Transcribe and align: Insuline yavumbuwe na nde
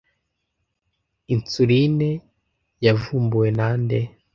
Insuline 1.33 2.09
yavumbuwe 2.85 3.49
na 3.57 3.67
nde 3.81 3.99